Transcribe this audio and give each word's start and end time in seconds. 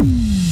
Mm-hmm. 0.00 0.49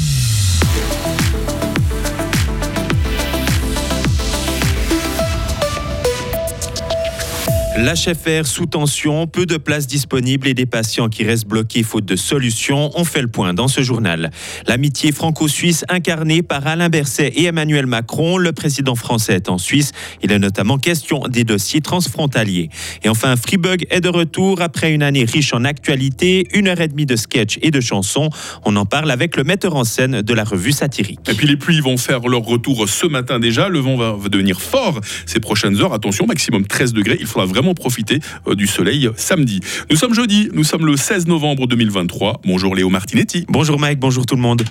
L'HFR 7.78 8.44
sous 8.44 8.66
tension, 8.66 9.28
peu 9.28 9.46
de 9.46 9.56
places 9.56 9.86
disponibles 9.86 10.48
et 10.48 10.54
des 10.54 10.66
patients 10.66 11.08
qui 11.08 11.22
restent 11.22 11.46
bloqués 11.46 11.84
faute 11.84 12.04
de 12.04 12.16
solutions. 12.16 12.90
On 12.96 13.04
fait 13.04 13.22
le 13.22 13.28
point 13.28 13.54
dans 13.54 13.68
ce 13.68 13.82
journal. 13.82 14.32
L'amitié 14.66 15.12
franco-suisse 15.12 15.84
incarnée 15.88 16.42
par 16.42 16.66
Alain 16.66 16.88
Berset 16.88 17.28
et 17.36 17.44
Emmanuel 17.44 17.86
Macron. 17.86 18.36
Le 18.36 18.50
président 18.50 18.96
français 18.96 19.34
est 19.34 19.48
en 19.48 19.58
Suisse. 19.58 19.92
Il 20.24 20.32
est 20.32 20.40
notamment 20.40 20.76
question 20.76 21.22
des 21.28 21.44
dossiers 21.44 21.80
transfrontaliers. 21.80 22.68
Et 23.04 23.08
enfin, 23.08 23.36
Freebug 23.36 23.86
est 23.90 24.00
de 24.00 24.08
retour 24.08 24.60
après 24.60 24.92
une 24.92 25.04
année 25.04 25.24
riche 25.24 25.54
en 25.54 25.64
actualité, 25.64 26.48
une 26.54 26.66
heure 26.66 26.80
et 26.80 26.88
demie 26.88 27.06
de 27.06 27.14
sketch 27.14 27.60
et 27.62 27.70
de 27.70 27.80
chansons. 27.80 28.28
On 28.64 28.74
en 28.74 28.86
parle 28.86 29.08
avec 29.12 29.36
le 29.36 29.44
metteur 29.44 29.76
en 29.76 29.84
scène 29.84 30.22
de 30.22 30.34
la 30.34 30.42
revue 30.42 30.72
satirique. 30.72 31.20
Et 31.30 31.34
puis 31.34 31.46
les 31.46 31.56
pluies 31.56 31.80
vont 31.80 31.96
faire 31.96 32.26
leur 32.26 32.42
retour 32.42 32.88
ce 32.88 33.06
matin 33.06 33.38
déjà. 33.38 33.68
Le 33.68 33.78
vent 33.78 33.96
va 33.96 34.16
devenir 34.28 34.60
fort 34.60 35.00
ces 35.26 35.38
prochaines 35.38 35.80
heures. 35.80 35.92
Attention, 35.92 36.26
maximum 36.26 36.66
13 36.66 36.92
degrés. 36.92 37.18
Il 37.20 37.26
faudra 37.26 37.46
vraiment 37.46 37.67
profiter 37.74 38.20
euh, 38.46 38.54
du 38.54 38.66
soleil 38.66 39.08
samedi. 39.16 39.60
Nous 39.90 39.96
sommes 39.96 40.14
jeudi, 40.14 40.48
nous 40.52 40.64
sommes 40.64 40.86
le 40.86 40.96
16 40.96 41.26
novembre 41.26 41.66
2023. 41.66 42.40
Bonjour 42.44 42.74
Léo 42.74 42.88
Martinetti. 42.88 43.44
Bonjour 43.48 43.78
Mike, 43.78 43.98
bonjour 43.98 44.26
tout 44.26 44.36
le 44.36 44.42
monde. 44.42 44.62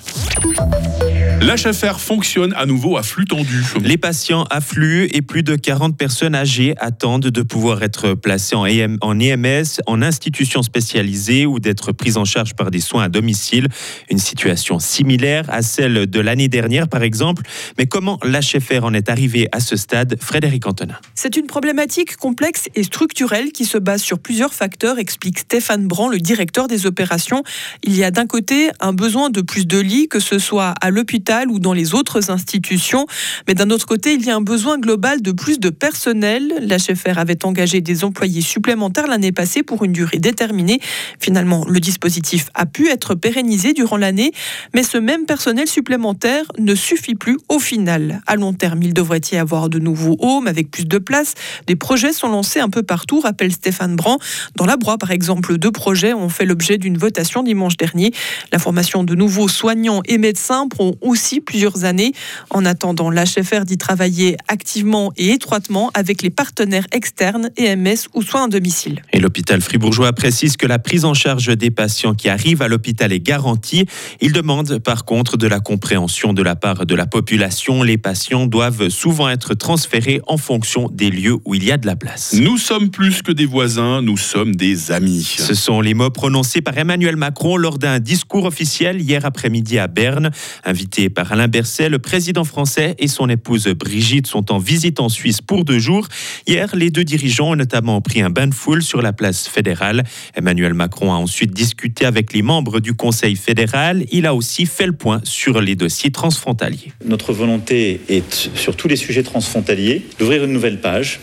L'HFR 1.39 1.99
fonctionne 1.99 2.51
à 2.57 2.65
nouveau 2.65 2.97
à 2.97 3.03
flux 3.03 3.25
tendu. 3.25 3.63
Les 3.83 3.97
patients 3.97 4.45
affluent 4.49 5.07
et 5.13 5.21
plus 5.21 5.43
de 5.43 5.55
40 5.55 5.95
personnes 5.95 6.33
âgées 6.33 6.73
attendent 6.79 7.27
de 7.27 7.41
pouvoir 7.43 7.83
être 7.83 8.15
placées 8.15 8.55
en, 8.55 8.65
EMS, 8.65 9.45
e 9.45 9.63
en 9.85 10.01
institutions 10.01 10.63
spécialisées 10.63 11.45
ou 11.45 11.59
d'être 11.59 11.91
prises 11.91 12.17
en 12.17 12.25
charge 12.25 12.55
par 12.55 12.71
des 12.71 12.79
soins 12.79 13.03
à 13.03 13.09
domicile. 13.09 13.67
Une 14.09 14.17
situation 14.17 14.79
similaire 14.79 15.45
à 15.49 15.61
celle 15.61 16.07
de 16.07 16.19
l'année 16.19 16.47
dernière, 16.47 16.87
par 16.87 17.03
exemple. 17.03 17.43
Mais 17.77 17.85
comment 17.85 18.19
l'HFR 18.23 18.83
en 18.83 18.95
est 18.95 19.07
arrivé 19.07 19.47
à 19.51 19.59
ce 19.59 19.75
stade? 19.75 20.17
Frédéric 20.19 20.66
Antonin. 20.66 20.97
C'est 21.13 21.38
une 21.38 21.45
problématique 21.45 22.17
complexe 22.17 22.63
et 22.73 22.81
structurelle 22.81 23.51
qui 23.51 23.66
se 23.66 23.77
base 23.77 24.01
sur 24.01 24.17
plusieurs 24.17 24.55
facteurs, 24.55 24.97
explique 24.97 25.38
Stéphane 25.39 25.88
Brand, 25.88 26.11
le 26.11 26.17
directeur 26.17 26.67
des 26.67 26.88
opérations. 26.88 27.44
Il 27.83 27.95
y 27.95 28.03
a 28.03 28.09
d'un 28.09 28.25
côté 28.25 28.72
un 28.79 28.94
besoin 28.94 29.29
de 29.29 29.41
plus 29.41 29.67
de 29.67 29.77
lits, 29.77 30.07
que 30.07 30.19
ce 30.19 30.39
soit 30.39 30.73
à 30.81 30.89
l'hôpital 30.89 31.27
ou 31.50 31.59
dans 31.59 31.73
les 31.73 31.94
autres 31.94 32.31
institutions. 32.31 33.06
Mais 33.47 33.53
d'un 33.53 33.70
autre 33.70 33.86
côté, 33.86 34.14
il 34.14 34.25
y 34.25 34.30
a 34.30 34.36
un 34.36 34.42
besoin 34.42 34.78
global 34.78 35.22
de 35.22 35.31
plus 35.31 35.59
de 35.59 35.69
personnel. 35.69 36.53
L'HFR 36.61 37.17
avait 37.17 37.45
engagé 37.45 37.81
des 37.81 38.03
employés 38.03 38.42
supplémentaires 38.42 39.08
l'année 39.08 39.31
passée 39.31 39.64
pour 39.64 39.84
une 39.84 39.92
durée 39.92 40.19
déterminée. 40.19 40.80
Finalement, 41.19 41.66
le 41.67 41.80
dispositif 41.80 42.47
a 42.53 42.66
pu 42.66 42.89
être 42.89 43.14
pérennisé 43.14 43.73
durant 43.73 43.97
l'année, 43.97 44.31
mais 44.73 44.84
ce 44.84 44.97
même 44.97 45.25
personnel 45.25 45.67
supplémentaire 45.67 46.45
ne 46.58 46.75
suffit 46.75 47.16
plus 47.16 47.38
au 47.50 47.59
final. 47.59 48.22
À 48.25 48.36
long 48.36 48.53
terme, 48.53 48.81
il 48.84 48.94
devrait 48.94 49.22
y 49.31 49.36
avoir 49.36 49.69
de 49.69 49.80
nouveaux 49.80 50.17
homes 50.19 50.47
avec 50.47 50.72
plus 50.72 50.86
de 50.86 50.97
place. 50.97 51.34
Des 51.67 51.75
projets 51.75 52.14
sont 52.14 52.30
lancés 52.30 52.59
un 52.59 52.69
peu 52.69 52.84
partout, 52.84 53.19
rappelle 53.19 53.52
Stéphane 53.52 53.95
Brand. 53.95 54.17
Dans 54.56 54.66
la 54.66 54.78
Broye, 54.78 54.97
par 54.97 55.12
exemple, 55.12 55.58
deux 55.58 55.72
projets 55.72 56.14
ont 56.14 56.30
fait 56.30 56.45
l'objet 56.45 56.78
d'une 56.78 56.97
votation 56.97 57.44
dimanche 57.44 57.75
dernier. 57.75 58.14
La 58.53 58.59
formation 58.59 59.03
de 59.03 59.14
nouveaux 59.14 59.50
soignants 59.50 60.02
et 60.06 60.17
médecins 60.17 60.67
prend 60.67 60.94
aussi 61.02 61.16
aussi 61.17 61.41
plusieurs 61.41 61.83
années. 61.83 62.11
En 62.51 62.63
attendant, 62.63 63.09
l'HFR 63.09 63.65
d'y 63.65 63.79
travailler 63.79 64.37
activement 64.47 65.11
et 65.17 65.31
étroitement 65.31 65.89
avec 65.95 66.21
les 66.21 66.29
partenaires 66.29 66.85
externes, 66.91 67.49
EMS 67.57 67.97
ou 68.13 68.21
soins 68.21 68.43
à 68.43 68.47
domicile. 68.47 69.01
Et 69.13 69.19
l'hôpital 69.19 69.59
fribourgeois 69.61 70.13
précise 70.13 70.57
que 70.57 70.67
la 70.67 70.77
prise 70.77 71.05
en 71.05 71.15
charge 71.15 71.57
des 71.57 71.71
patients 71.71 72.13
qui 72.13 72.29
arrivent 72.29 72.61
à 72.61 72.67
l'hôpital 72.67 73.11
est 73.11 73.19
garantie. 73.19 73.88
Il 74.21 74.31
demande 74.31 74.77
par 74.77 75.05
contre 75.05 75.38
de 75.38 75.47
la 75.47 75.59
compréhension 75.59 76.33
de 76.33 76.43
la 76.43 76.55
part 76.55 76.85
de 76.85 76.93
la 76.93 77.07
population. 77.07 77.81
Les 77.81 77.97
patients 77.97 78.45
doivent 78.45 78.89
souvent 78.89 79.27
être 79.27 79.55
transférés 79.55 80.21
en 80.27 80.38
fonction 80.38 80.88
des 80.93 81.09
lieux 81.09 81.38
où 81.45 81.55
il 81.55 81.63
y 81.63 81.71
a 81.71 81.77
de 81.77 81.88
la 81.88 81.95
place. 81.95 82.35
Nous 82.39 82.59
sommes 82.59 82.91
plus 82.91 83.23
que 83.23 83.31
des 83.31 83.47
voisins, 83.47 84.03
nous 84.03 84.17
sommes 84.17 84.56
des 84.56 84.91
amis. 84.91 85.23
Ce 85.23 85.56
sont 85.56 85.81
les 85.81 85.95
mots 85.95 86.11
prononcés 86.11 86.61
par 86.61 86.77
Emmanuel 86.77 87.16
Macron 87.16 87.57
lors 87.57 87.79
d'un 87.79 87.97
discours 87.97 88.45
officiel 88.45 89.01
hier 89.01 89.25
après-midi 89.25 89.79
à 89.79 89.88
Berne. 89.88 90.29
Invité 90.63 91.06
par 91.09 91.31
Alain 91.31 91.47
Berset, 91.47 91.90
le 91.90 92.00
président 92.00 92.44
français 92.44 92.95
et 93.00 93.07
son 93.07 93.29
épouse 93.29 93.68
Brigitte 93.68 94.28
sont 94.28 94.51
en 94.51 94.57
visite 94.57 95.00
en 95.00 95.09
Suisse 95.09 95.41
pour 95.41 95.66
deux 95.66 95.79
jours. 95.79 96.07
Hier, 96.47 96.75
les 96.75 96.90
deux 96.90 97.03
dirigeants 97.03 97.51
ont 97.51 97.56
notamment 97.56 98.01
pris 98.01 98.22
un 98.22 98.29
bain 98.29 98.47
de 98.47 98.53
foule 98.53 98.84
sur 98.84 99.01
la 99.01 99.13
place 99.13 99.47
fédérale. 99.47 100.03
Emmanuel 100.35 100.73
Macron 100.73 101.12
a 101.12 101.16
ensuite 101.16 101.51
discuté 101.51 102.06
avec 102.06 102.34
les 102.34 102.41
membres 102.41 102.79
du 102.79 102.94
Conseil 102.94 103.35
fédéral. 103.35 104.06
Il 104.12 104.25
a 104.25 104.34
aussi 104.34 104.66
fait 104.66 104.85
le 104.85 104.94
point 104.94 105.22
sur 105.23 105.62
les 105.62 105.75
dossiers 105.75 106.12
transfrontaliers. 106.12 106.91
Notre 107.06 107.34
volonté 107.34 108.01
est, 108.09 108.50
sur 108.56 108.75
tous 108.75 108.88
les 108.88 108.95
sujets 108.95 109.24
transfrontaliers, 109.24 110.06
d'ouvrir 110.19 110.44
une 110.44 110.53
nouvelle 110.53 110.79
page. 110.79 111.19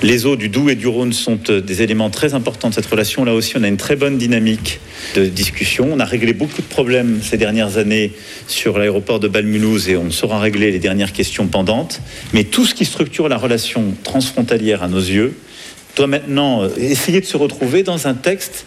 Les 0.00 0.26
eaux 0.26 0.36
du 0.36 0.48
Doubs 0.48 0.70
et 0.70 0.76
du 0.76 0.86
Rhône 0.86 1.12
sont 1.12 1.40
euh, 1.50 1.60
des 1.60 1.82
éléments 1.82 2.08
très 2.08 2.34
importants 2.34 2.68
de 2.68 2.74
cette 2.74 2.86
relation. 2.86 3.24
Là 3.24 3.34
aussi, 3.34 3.56
on 3.56 3.64
a 3.64 3.68
une 3.68 3.76
très 3.76 3.96
bonne 3.96 4.16
dynamique 4.16 4.78
de 5.16 5.26
discussion. 5.26 5.88
On 5.92 5.98
a 5.98 6.04
réglé 6.04 6.32
beaucoup 6.32 6.62
de 6.62 6.66
problèmes 6.68 7.18
ces 7.20 7.36
dernières 7.36 7.78
années 7.78 8.12
sur 8.46 8.78
l'aéroport 8.78 9.18
de 9.18 9.26
Balmulhouse 9.26 9.88
et 9.88 9.96
on 9.96 10.12
saura 10.12 10.38
régler 10.38 10.70
les 10.70 10.78
dernières 10.78 11.12
questions 11.12 11.48
pendantes. 11.48 12.00
Mais 12.32 12.44
tout 12.44 12.64
ce 12.64 12.74
qui 12.74 12.84
structure 12.84 13.28
la 13.28 13.38
relation 13.38 13.92
transfrontalière 14.04 14.84
à 14.84 14.88
nos 14.88 15.00
yeux 15.00 15.34
doit 15.96 16.06
maintenant 16.06 16.62
euh, 16.62 16.68
essayer 16.78 17.20
de 17.20 17.26
se 17.26 17.36
retrouver 17.36 17.82
dans 17.82 18.06
un 18.06 18.14
texte, 18.14 18.66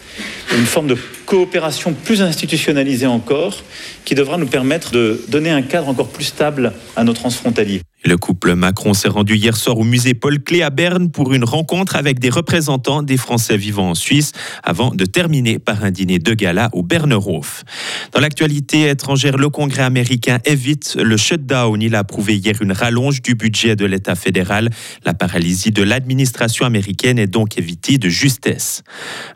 une 0.53 0.65
forme 0.65 0.87
de 0.87 0.97
coopération 1.31 1.93
plus 1.93 2.21
institutionnalisée 2.21 3.07
encore, 3.07 3.63
qui 4.03 4.15
devra 4.15 4.35
nous 4.35 4.47
permettre 4.47 4.91
de 4.91 5.23
donner 5.29 5.49
un 5.49 5.61
cadre 5.61 5.87
encore 5.87 6.09
plus 6.09 6.25
stable 6.25 6.73
à 6.97 7.05
nos 7.05 7.13
transfrontaliers. 7.13 7.81
Le 8.03 8.17
couple 8.17 8.55
Macron 8.55 8.95
s'est 8.95 9.07
rendu 9.07 9.35
hier 9.35 9.55
soir 9.55 9.77
au 9.77 9.83
musée 9.83 10.15
Paul 10.15 10.41
Clé 10.41 10.63
à 10.63 10.71
Berne 10.71 11.11
pour 11.11 11.33
une 11.33 11.43
rencontre 11.43 11.95
avec 11.95 12.17
des 12.17 12.31
représentants 12.31 13.03
des 13.03 13.15
Français 13.15 13.57
vivant 13.57 13.91
en 13.91 13.95
Suisse 13.95 14.31
avant 14.63 14.89
de 14.89 15.05
terminer 15.05 15.59
par 15.59 15.83
un 15.83 15.91
dîner 15.91 16.17
de 16.17 16.33
gala 16.33 16.71
au 16.73 16.81
Bernerhof. 16.81 17.63
Dans 18.11 18.19
l'actualité 18.19 18.89
étrangère, 18.89 19.37
le 19.37 19.49
Congrès 19.49 19.83
américain 19.83 20.39
évite 20.45 20.97
le 20.99 21.15
shutdown. 21.15 21.79
Il 21.79 21.93
a 21.93 21.99
approuvé 21.99 22.37
hier 22.37 22.55
une 22.59 22.71
rallonge 22.71 23.21
du 23.21 23.35
budget 23.35 23.75
de 23.75 23.85
l'État 23.85 24.15
fédéral. 24.15 24.71
La 25.05 25.13
paralysie 25.13 25.71
de 25.71 25.83
l'administration 25.83 26.65
américaine 26.65 27.19
est 27.19 27.27
donc 27.27 27.59
évitée 27.59 27.99
de 27.99 28.09
justesse. 28.09 28.81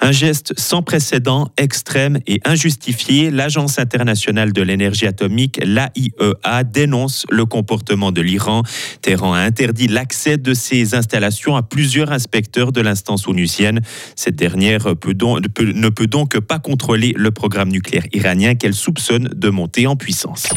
Un 0.01 0.11
geste 0.11 0.55
sans 0.57 0.81
précédent, 0.81 1.51
extrême 1.85 2.19
et 2.25 2.41
injustifié. 2.45 3.29
L'Agence 3.29 3.77
internationale 3.77 4.53
de 4.53 4.63
l'énergie 4.63 5.05
atomique, 5.05 5.59
l'AIEA, 5.63 6.63
dénonce 6.63 7.27
le 7.29 7.45
comportement 7.45 8.11
de 8.11 8.21
l'Iran 8.21 8.63
Téhéran 9.03 9.33
a 9.33 9.39
interdit 9.41 9.87
l'accès 9.87 10.39
de 10.39 10.55
ces 10.55 10.95
installations 10.95 11.55
à 11.55 11.61
plusieurs 11.61 12.11
inspecteurs 12.11 12.71
de 12.71 12.81
l'instance 12.81 13.27
onusienne. 13.27 13.81
Cette 14.15 14.35
dernière 14.35 14.87
ne 14.87 15.89
peut 15.89 16.07
donc 16.07 16.39
pas 16.39 16.57
contrôler 16.57 17.13
le 17.15 17.29
programme 17.29 17.69
nucléaire 17.69 18.07
iranien 18.13 18.55
qu'elle 18.55 18.73
soupçonne 18.73 19.29
de 19.35 19.49
monter 19.49 19.85
en 19.85 19.95
puissance. 19.95 20.47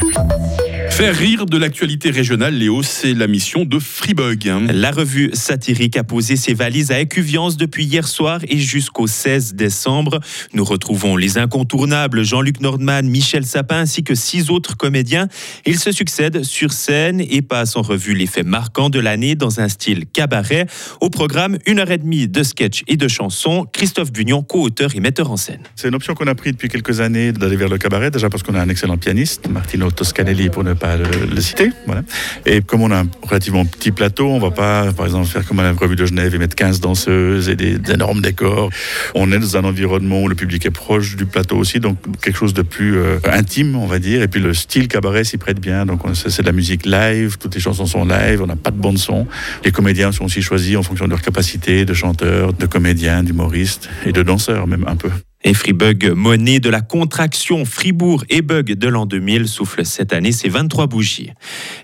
Faire 0.99 1.15
rire 1.15 1.45
de 1.45 1.57
l'actualité 1.57 2.09
régionale, 2.09 2.55
Léo, 2.55 2.83
c'est 2.83 3.13
la 3.13 3.27
mission 3.27 3.63
de 3.63 3.79
Freebug. 3.79 4.51
La 4.73 4.91
revue 4.91 5.29
satirique 5.31 5.95
a 5.95 6.03
posé 6.03 6.35
ses 6.35 6.53
valises 6.53 6.91
à 6.91 6.99
Écuviance 6.99 7.55
depuis 7.55 7.85
hier 7.85 8.05
soir 8.05 8.41
et 8.49 8.57
jusqu'au 8.57 9.07
16 9.07 9.53
décembre. 9.53 10.19
Nous 10.53 10.65
retrouvons 10.65 11.15
les 11.15 11.37
incontournables 11.37 12.25
Jean-Luc 12.25 12.59
Nordman, 12.59 13.07
Michel 13.07 13.45
Sapin 13.45 13.77
ainsi 13.77 14.03
que 14.03 14.13
six 14.13 14.49
autres 14.49 14.75
comédiens. 14.75 15.29
Ils 15.65 15.79
se 15.79 15.93
succèdent 15.93 16.43
sur 16.43 16.73
scène 16.73 17.21
et 17.21 17.41
passent 17.41 17.77
en 17.77 17.81
revue 17.81 18.13
les 18.13 18.27
faits 18.27 18.45
marquants 18.45 18.89
de 18.89 18.99
l'année 18.99 19.35
dans 19.35 19.61
un 19.61 19.69
style 19.69 20.05
cabaret. 20.05 20.65
Au 20.99 21.09
programme, 21.09 21.59
une 21.65 21.79
heure 21.79 21.91
et 21.91 21.97
demie 21.97 22.27
de 22.27 22.43
sketch 22.43 22.83
et 22.89 22.97
de 22.97 23.07
chansons. 23.07 23.65
Christophe 23.71 24.11
Bunion, 24.11 24.43
co-auteur 24.43 24.93
et 24.93 24.99
metteur 24.99 25.31
en 25.31 25.37
scène. 25.37 25.61
C'est 25.77 25.87
une 25.87 25.95
option 25.95 26.13
qu'on 26.13 26.27
a 26.27 26.35
pris 26.35 26.51
depuis 26.51 26.67
quelques 26.67 26.99
années 26.99 27.31
d'aller 27.31 27.55
vers 27.55 27.69
le 27.69 27.77
cabaret, 27.77 28.11
déjà 28.11 28.29
parce 28.29 28.43
qu'on 28.43 28.55
a 28.55 28.61
un 28.61 28.67
excellent 28.67 28.97
pianiste, 28.97 29.47
Martino 29.47 29.89
Toscanelli 29.91 30.49
pour 30.49 30.65
ne 30.65 30.73
pas 30.73 30.88
le, 30.97 31.41
citer. 31.41 31.69
Voilà. 31.85 32.01
Et 32.45 32.61
comme 32.61 32.81
on 32.81 32.91
a 32.91 32.99
un 32.99 33.07
relativement 33.21 33.65
petit 33.65 33.91
plateau, 33.91 34.27
on 34.27 34.39
va 34.39 34.51
pas, 34.51 34.91
par 34.93 35.05
exemple, 35.05 35.27
faire 35.27 35.45
comme 35.45 35.59
à 35.59 35.63
la 35.63 35.73
revue 35.73 35.95
de 35.95 36.05
Genève 36.05 36.33
et 36.35 36.37
mettre 36.37 36.55
15 36.55 36.79
danseuses 36.79 37.49
et 37.49 37.55
des, 37.55 37.79
énormes 37.91 38.21
décors. 38.21 38.69
On 39.15 39.31
est 39.31 39.39
dans 39.39 39.57
un 39.57 39.63
environnement 39.63 40.21
où 40.21 40.27
le 40.27 40.35
public 40.35 40.65
est 40.65 40.71
proche 40.71 41.15
du 41.15 41.25
plateau 41.25 41.57
aussi, 41.57 41.79
donc 41.79 41.97
quelque 42.21 42.37
chose 42.37 42.53
de 42.53 42.61
plus 42.61 42.97
euh, 42.97 43.19
intime, 43.31 43.75
on 43.75 43.87
va 43.87 43.99
dire. 43.99 44.21
Et 44.21 44.27
puis 44.27 44.39
le 44.39 44.53
style 44.53 44.87
cabaret 44.87 45.23
s'y 45.23 45.37
prête 45.37 45.59
bien. 45.59 45.85
Donc 45.85 46.01
c'est 46.13 46.41
de 46.41 46.45
la 46.45 46.51
musique 46.51 46.85
live, 46.85 47.37
toutes 47.37 47.55
les 47.55 47.61
chansons 47.61 47.85
sont 47.85 48.05
live, 48.05 48.41
on 48.41 48.47
n'a 48.47 48.55
pas 48.55 48.71
de 48.71 48.77
bande 48.77 48.97
son. 48.97 49.27
Les 49.63 49.71
comédiens 49.71 50.11
sont 50.11 50.25
aussi 50.25 50.41
choisis 50.41 50.75
en 50.77 50.83
fonction 50.83 51.05
de 51.05 51.11
leur 51.11 51.21
capacité 51.21 51.85
de 51.85 51.93
chanteur, 51.93 52.53
de 52.53 52.65
comédien, 52.65 53.23
d'humoriste 53.23 53.89
et 54.05 54.11
de 54.11 54.23
danseur 54.23 54.67
même 54.67 54.85
un 54.87 54.95
peu. 54.95 55.09
Et 55.45 55.53
Freebug, 55.53 56.11
monnaie 56.17 56.59
de 56.59 56.69
la 56.69 56.81
contraction 56.81 57.63
Fribourg 57.63 58.25
et 58.29 58.41
Bug 58.41 58.73
de 58.73 58.87
l'an 58.89 59.05
2000, 59.05 59.47
souffle 59.47 59.85
cette 59.85 60.11
année 60.11 60.33
ses 60.33 60.49
23 60.49 60.87
bougies. 60.87 61.31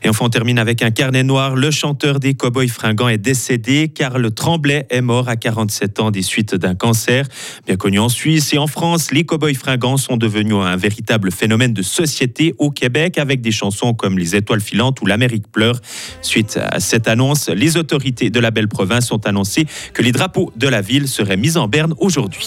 Et 0.04 0.10
enfin, 0.10 0.26
on 0.26 0.30
termine 0.30 0.60
avec 0.60 0.82
un 0.82 0.92
carnet 0.92 1.24
noir. 1.24 1.56
Le 1.56 1.72
chanteur 1.72 2.20
des 2.20 2.34
Cowboys 2.34 2.68
Fringants 2.68 3.08
est 3.08 3.18
décédé. 3.18 3.88
Karl 3.88 4.30
Tremblay 4.34 4.86
est 4.90 5.00
mort 5.00 5.30
à 5.30 5.38
47 5.38 6.02
ans 6.02 6.12
des 6.12 6.22
suites 6.22 6.54
d'un 6.54 6.76
cancer. 6.76 7.28
Bien 7.66 7.78
connu 7.78 7.98
en 7.98 8.10
Suisse 8.10 8.54
et 8.54 8.58
en 8.58 8.68
France, 8.68 9.12
les 9.12 9.24
Cowboys 9.24 9.56
Fringants 9.56 9.96
sont 9.96 10.18
devenus 10.18 10.56
un 10.56 10.76
véritable 10.76 11.32
phénomène 11.32 11.74
de 11.74 11.82
société 11.82 12.56
au 12.58 12.72
Québec 12.72 13.18
avec 13.18 13.40
des 13.40 13.52
chansons 13.52 13.94
comme 13.94 14.20
Les 14.20 14.36
Étoiles 14.36 14.60
filantes 14.60 15.00
ou 15.02 15.06
L'Amérique 15.06 15.50
pleure. 15.50 15.80
Suite 16.22 16.60
à 16.62 16.82
cette 16.82 17.08
annonce, 17.08 17.48
les 17.48 17.78
autorités 17.78 18.30
de 18.30 18.40
la 18.42 18.52
belle 18.52 18.68
province 18.68 19.14
ont 19.14 19.22
annoncé 19.24 19.66
que 19.94 20.02
les 20.02 20.12
drapeaux 20.12 20.52
de 20.58 20.68
la 20.68 20.82
ville 20.82 21.08
seraient 21.08 21.38
mis 21.38 21.56
en 21.56 21.70
berne 21.70 21.94
aujourd'hui 22.00 22.46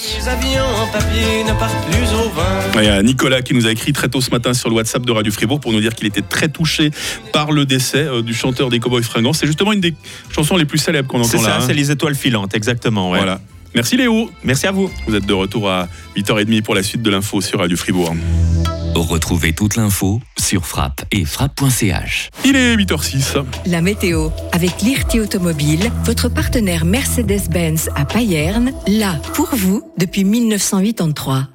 Il 2.77 2.85
y 2.85 2.89
a 2.89 3.03
Nicolas 3.03 3.43
qui 3.43 3.55
nous 3.55 3.67
a 3.67 3.73
écrit 3.73 3.93
très 3.93 4.09
tôt 4.09 4.21
ce 4.21 4.31
matin 4.31 4.55
sur 4.55 4.69
le 4.69 4.75
WhatsApp 4.77 5.05
de 5.05 5.13
Radio 5.13 5.33
Fribourg 5.33 5.61
pour 5.61 5.73
nous 5.73 5.81
dire 5.81 5.95
qu'il 5.95 6.07
était 6.07 6.23
très 6.23 6.49
touché 6.49 6.91
par 7.33 7.51
le 7.53 7.67
décès 7.67 8.05
euh, 8.05 8.23
du 8.23 8.35
chanteur 8.35 8.69
des 8.69 8.79
Cowboys 8.79 9.03
Fringants. 9.03 9.33
C'est 9.33 9.47
justement 9.47 9.73
une 9.73 9.81
des 9.81 9.95
chansons 10.31 10.57
les 10.57 10.65
plus 10.65 10.79
célèbres 10.79 11.09
qu'on 11.09 11.19
entend 11.21 11.29
C'est 11.29 11.37
là. 11.39 11.43
ça, 11.45 11.57
hein. 11.59 11.65
c'est 11.67 11.75
les 11.75 11.91
étoiles 11.91 12.15
filantes, 12.15 12.55
exactement. 12.55 13.11
ouais. 13.11 13.19
Voilà. 13.19 13.41
Merci 13.75 13.97
Léo. 13.97 14.31
Merci 14.45 14.67
à 14.67 14.73
vous. 14.73 14.91
Vous 15.07 15.15
êtes 15.15 15.27
de 15.27 15.35
retour 15.35 15.71
à 15.71 15.89
8h30 16.17 16.63
pour 16.63 16.75
la 16.75 16.83
suite 16.83 17.03
de 17.03 17.11
l'info 17.11 17.41
sur 17.41 17.59
Radio 17.59 17.77
Fribourg. 17.77 18.15
Retrouvez 18.95 19.53
toute 19.53 19.77
l'info 19.77 20.21
sur 20.39 20.67
frappe 20.67 21.05
et 21.13 21.25
frappe.ch. 21.25 22.31
Il 22.45 22.57
est 22.57 22.77
8h06. 22.77 23.45
La 23.67 23.81
météo 23.81 24.31
avec 24.53 24.83
Lirti 24.83 25.21
Automobile, 25.21 25.91
votre 26.05 26.29
partenaire 26.29 26.85
Mercedes-Benz 26.85 27.91
à 27.95 28.05
Payerne, 28.05 28.73
là 28.87 29.17
pour 29.35 29.49
vous 29.55 29.83
depuis 29.99 30.25
1983. 30.25 31.49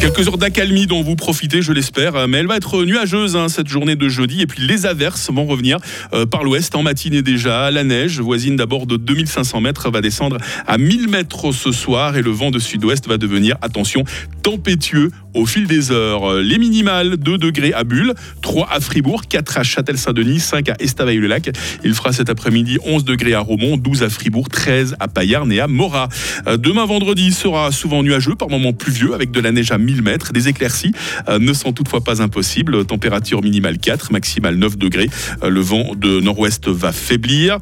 Quelques 0.00 0.28
heures 0.28 0.38
d'accalmie 0.38 0.86
dont 0.86 1.02
vous 1.02 1.14
profitez, 1.14 1.60
je 1.60 1.74
l'espère, 1.74 2.26
mais 2.26 2.38
elle 2.38 2.46
va 2.46 2.56
être 2.56 2.84
nuageuse 2.84 3.36
hein, 3.36 3.50
cette 3.50 3.68
journée 3.68 3.96
de 3.96 4.08
jeudi. 4.08 4.40
Et 4.40 4.46
puis 4.46 4.62
les 4.66 4.86
averses 4.86 5.30
vont 5.30 5.44
revenir 5.44 5.76
euh, 6.14 6.24
par 6.24 6.42
l'ouest 6.42 6.74
en 6.74 6.82
matinée 6.82 7.20
déjà. 7.20 7.70
La 7.70 7.84
neige, 7.84 8.18
voisine 8.18 8.56
d'abord 8.56 8.86
de 8.86 8.96
2500 8.96 9.60
mètres, 9.60 9.90
va 9.90 10.00
descendre 10.00 10.38
à 10.66 10.78
1000 10.78 11.10
mètres 11.10 11.52
ce 11.52 11.70
soir. 11.70 12.16
Et 12.16 12.22
le 12.22 12.30
vent 12.30 12.50
de 12.50 12.58
sud-ouest 12.58 13.08
va 13.08 13.18
devenir, 13.18 13.56
attention, 13.60 14.04
tempétueux 14.42 15.10
au 15.34 15.46
fil 15.46 15.66
des 15.66 15.92
heures. 15.92 16.34
Les 16.36 16.58
minimales, 16.58 17.16
2 17.16 17.38
degrés 17.38 17.72
à 17.72 17.84
Bulle, 17.84 18.14
3 18.42 18.68
à 18.70 18.80
Fribourg, 18.80 19.22
4 19.28 19.58
à 19.58 19.62
Châtel-Saint-Denis, 19.62 20.40
5 20.40 20.68
à 20.70 20.76
Estavayer-le-Lac. 20.80 21.50
Il 21.84 21.94
fera 21.94 22.12
cet 22.12 22.30
après-midi 22.30 22.78
11 22.84 23.04
degrés 23.04 23.34
à 23.34 23.40
Romont, 23.40 23.76
12 23.76 24.02
à 24.02 24.08
Fribourg, 24.08 24.48
13 24.48 24.96
à 24.98 25.08
Payarn 25.08 25.50
et 25.52 25.60
à 25.60 25.66
Morat. 25.66 26.08
Euh, 26.46 26.56
Demain 26.56 26.84
vendredi 26.84 27.32
sera 27.32 27.72
souvent 27.72 28.02
nuageux, 28.02 28.34
par 28.34 28.48
moments 28.48 28.72
pluvieux, 28.72 29.14
avec 29.14 29.30
de 29.30 29.40
la 29.40 29.52
neige 29.52 29.70
à 29.72 29.78
1000 29.78 30.02
mètres. 30.02 30.32
Des 30.32 30.48
éclaircies 30.48 30.92
euh, 31.28 31.38
ne 31.38 31.52
sont 31.52 31.72
toutefois 31.72 32.02
pas 32.02 32.22
impossibles. 32.22 32.84
Température 32.84 33.42
minimale 33.42 33.78
4, 33.78 34.12
maximale 34.12 34.56
9 34.56 34.76
degrés. 34.78 35.08
Euh, 35.42 35.50
Le 35.50 35.60
vent 35.60 35.92
de 35.96 36.20
nord-ouest 36.20 36.68
va 36.68 36.92
faiblir. 36.92 37.58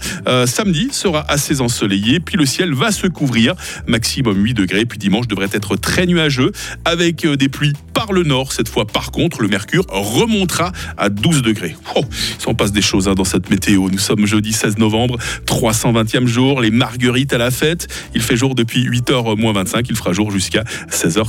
Samedi 0.47 0.89
sera 0.93 1.25
assez 1.31 1.61
ensoleillé, 1.61 2.21
puis 2.21 2.37
le 2.37 2.47
ciel 2.47 2.75
va 2.75 2.91
se 2.93 3.07
couvrir, 3.07 3.55
maximum 3.87 4.43
8 4.43 4.55
degrés. 4.55 4.85
Puis 4.85 4.99
dimanche 4.99 5.27
devrait 5.27 5.49
être 5.53 5.77
très 5.77 6.07
nuageux, 6.07 6.53
avec 6.85 7.25
euh, 7.25 7.37
des 7.37 7.49
pluies 7.49 7.73
par 7.95 8.13
le 8.13 8.23
nord. 8.23 8.53
Cette 8.53 8.69
fois, 8.69 8.87
par 8.87 9.11
contre, 9.11 9.43
le 9.43 9.49
mercure 9.49 9.85
remontera 9.89 10.73
à 10.97 11.09
12 11.09 11.43
degrés. 11.43 11.77
Oh, 11.97 12.05
s'en 12.39 12.55
passe 12.55 12.73
des 12.73 12.83
choses 12.83 13.09
hein, 13.09 13.15
dans 13.15 13.25
cette 13.25 13.51
météo. 13.51 13.89
Nous 13.91 13.99
sommes 13.99 14.27
jeudi 14.27 14.53
16 14.53 14.79
novembre, 14.79 15.19
320e 15.47 16.27
jour. 16.27 16.61
Les 16.61 16.71
marguerites 16.71 17.33
à 17.33 17.39
la 17.39 17.51
fête. 17.51 17.89
Il 18.15 18.23
fait 18.23 18.37
jour 18.37 18.55
depuis 18.55 18.89
8h 18.89 19.39
moins 19.39 19.53
25. 19.53 19.87
Il 19.89 19.97
fera 19.97 20.13
jour 20.13 20.31
jusqu'à 20.31 20.65
16h. 20.91 21.25